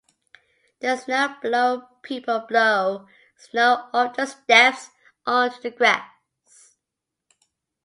[0.79, 3.05] The snowblower people blow
[3.37, 4.89] snow off the steps
[5.27, 6.79] onto the grass